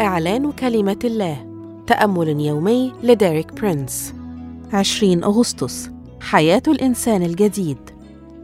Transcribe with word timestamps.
إعلان 0.00 0.52
كلمة 0.52 0.98
الله. 1.04 1.36
تأمل 1.86 2.40
يومي 2.40 2.92
لديريك 3.02 3.52
برينس. 3.52 4.14
20 4.72 5.24
أغسطس. 5.24 5.90
حياة 6.20 6.62
الإنسان 6.68 7.22
الجديد. 7.22 7.78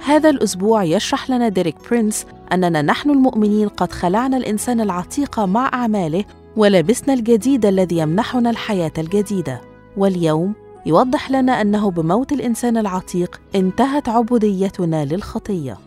هذا 0.04 0.30
الأسبوع 0.30 0.84
يشرح 0.84 1.30
لنا 1.30 1.48
ديريك 1.48 1.76
برينس 1.90 2.26
أننا 2.52 2.82
نحن 2.82 3.10
المؤمنين 3.10 3.68
قد 3.68 3.92
خلعنا 3.92 4.36
الإنسان 4.36 4.80
العتيق 4.80 5.40
مع 5.40 5.70
أعماله 5.74 6.24
ولبسنا 6.56 7.14
الجديد 7.14 7.66
الذي 7.66 7.98
يمنحنا 7.98 8.50
الحياة 8.50 8.92
الجديدة. 8.98 9.60
واليوم 9.96 10.54
يوضح 10.86 11.30
لنا 11.30 11.60
أنه 11.60 11.90
بموت 11.90 12.32
الإنسان 12.32 12.76
العتيق 12.76 13.40
انتهت 13.54 14.08
عبوديتنا 14.08 15.04
للخطية. 15.04 15.85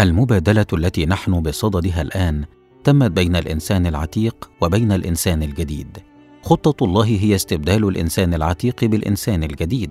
المبادلة 0.00 0.66
التي 0.72 1.06
نحن 1.06 1.40
بصددها 1.40 2.02
الآن 2.02 2.44
تمت 2.84 3.10
بين 3.10 3.36
الإنسان 3.36 3.86
العتيق 3.86 4.50
وبين 4.60 4.92
الإنسان 4.92 5.42
الجديد. 5.42 5.98
خطة 6.42 6.84
الله 6.84 7.04
هي 7.04 7.34
استبدال 7.34 7.88
الإنسان 7.88 8.34
العتيق 8.34 8.84
بالإنسان 8.84 9.42
الجديد. 9.42 9.90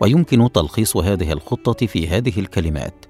ويمكن 0.00 0.52
تلخيص 0.52 0.96
هذه 0.96 1.32
الخطة 1.32 1.86
في 1.86 2.08
هذه 2.08 2.40
الكلمات. 2.40 3.04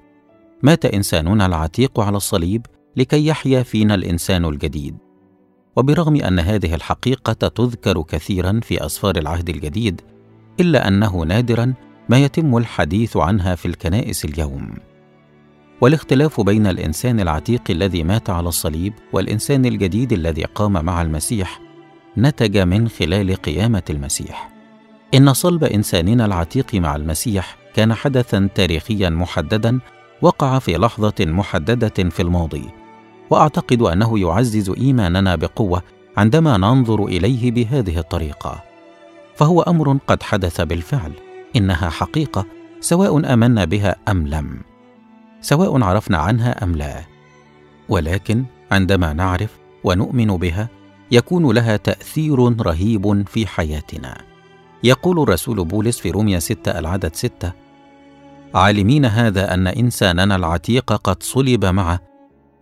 مات 0.62 0.84
إنساننا 0.84 1.46
العتيق 1.46 2.00
على 2.00 2.16
الصليب 2.16 2.66
لكي 2.96 3.26
يحيا 3.26 3.62
فينا 3.62 3.94
الإنسان 3.94 4.44
الجديد. 4.44 4.96
وبرغم 5.76 6.16
أن 6.16 6.38
هذه 6.38 6.74
الحقيقة 6.74 7.48
تذكر 7.48 8.02
كثيرا 8.02 8.60
في 8.62 8.86
أسفار 8.86 9.16
العهد 9.16 9.48
الجديد 9.48 10.00
إلا 10.60 10.88
أنه 10.88 11.22
نادرا 11.22 11.74
ما 12.08 12.18
يتم 12.18 12.56
الحديث 12.56 13.16
عنها 13.16 13.54
في 13.54 13.66
الكنائس 13.66 14.24
اليوم. 14.24 14.74
والاختلاف 15.80 16.40
بين 16.40 16.66
الإنسان 16.66 17.20
العتيق 17.20 17.62
الذي 17.70 18.04
مات 18.04 18.30
على 18.30 18.48
الصليب 18.48 18.92
والإنسان 19.12 19.66
الجديد 19.66 20.12
الذي 20.12 20.44
قام 20.44 20.72
مع 20.84 21.02
المسيح 21.02 21.60
نتج 22.18 22.58
من 22.58 22.88
خلال 22.88 23.34
قيامة 23.34 23.82
المسيح. 23.90 24.50
إن 25.14 25.32
صلب 25.32 25.64
إنساننا 25.64 26.24
العتيق 26.26 26.74
مع 26.74 26.96
المسيح 26.96 27.56
كان 27.74 27.94
حدثا 27.94 28.48
تاريخيا 28.54 29.10
محددا 29.10 29.80
وقع 30.22 30.58
في 30.58 30.76
لحظة 30.76 31.14
محددة 31.20 32.10
في 32.10 32.22
الماضي 32.22 32.64
وأعتقد 33.30 33.82
أنه 33.82 34.18
يعزز 34.18 34.70
إيماننا 34.70 35.36
بقوة 35.36 35.82
عندما 36.16 36.56
ننظر 36.56 37.04
إليه 37.04 37.50
بهذه 37.50 37.98
الطريقة. 37.98 38.64
فهو 39.34 39.62
أمر 39.62 39.98
قد 40.06 40.22
حدث 40.22 40.60
بالفعل 40.60 41.12
إنها 41.56 41.90
حقيقة 41.90 42.46
سواء 42.80 43.32
آمنا 43.34 43.64
بها 43.64 43.96
أم 44.08 44.26
لم. 44.26 44.75
سواء 45.46 45.82
عرفنا 45.82 46.18
عنها 46.18 46.64
أم 46.64 46.76
لا. 46.76 47.04
ولكن 47.88 48.44
عندما 48.70 49.12
نعرف 49.12 49.58
ونؤمن 49.84 50.26
بها 50.26 50.68
يكون 51.10 51.54
لها 51.54 51.76
تأثير 51.76 52.60
رهيب 52.60 53.28
في 53.28 53.46
حياتنا. 53.46 54.18
يقول 54.82 55.20
الرسول 55.22 55.64
بولس 55.64 55.98
في 55.98 56.10
روميا 56.10 56.38
6 56.38 56.78
العدد 56.78 57.14
6 57.14 57.52
عالمين 58.54 59.04
هذا 59.04 59.54
أن 59.54 59.66
إنساننا 59.66 60.36
العتيق 60.36 60.92
قد 60.92 61.22
صلب 61.22 61.64
معه 61.64 62.00